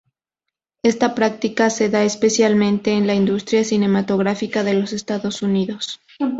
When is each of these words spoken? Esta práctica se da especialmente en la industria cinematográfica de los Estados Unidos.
Esta 0.81 1.13
práctica 1.13 1.69
se 1.69 1.87
da 1.89 2.03
especialmente 2.03 2.93
en 2.93 3.05
la 3.05 3.13
industria 3.13 3.63
cinematográfica 3.63 4.63
de 4.63 4.73
los 4.73 4.93
Estados 4.93 5.43
Unidos. 5.43 5.99